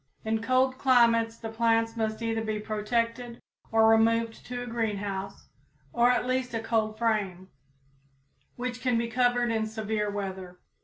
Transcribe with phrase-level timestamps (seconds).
[0.25, 3.39] In cold climates the plants must either be protected
[3.71, 5.49] or removed to a greenhouse,
[5.93, 7.49] or at least a cold frame,
[8.55, 10.57] which can be covered in severe weather.